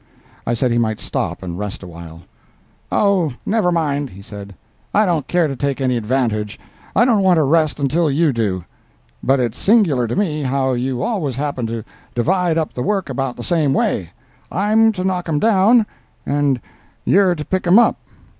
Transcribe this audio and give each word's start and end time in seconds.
I 0.47 0.55
said 0.55 0.71
he 0.71 0.79
might 0.79 0.99
stop 0.99 1.43
and 1.43 1.59
rest 1.59 1.83
awhile. 1.83 2.23
"Oh, 2.91 3.33
never 3.45 3.71
mind," 3.71 4.09
he 4.09 4.23
said, 4.23 4.55
"I 4.95 5.05
don't 5.05 5.27
care 5.27 5.47
to 5.47 5.55
take 5.55 5.79
any 5.79 5.95
advantage—I 5.95 7.05
don't 7.05 7.21
want 7.21 7.37
to 7.37 7.43
rest 7.43 7.79
until 7.79 8.09
you 8.09 8.33
do. 8.33 8.65
But 9.21 9.39
it's 9.39 9.59
singular 9.59 10.07
to 10.07 10.15
me 10.15 10.41
how 10.41 10.73
you 10.73 11.03
always 11.03 11.35
happen 11.35 11.67
to 11.67 11.83
divide 12.15 12.57
up 12.57 12.73
the 12.73 12.81
work 12.81 13.11
about 13.11 13.35
the 13.35 13.43
same 13.43 13.73
way. 13.75 14.09
I'm 14.51 14.91
to 14.93 15.03
knock 15.03 15.29
'em 15.29 15.37
down, 15.37 15.85
and 16.25 16.59
you're 17.05 17.35
to 17.35 17.45
pick 17.45 17.67
'em 17.67 17.77
up. 17.77 17.97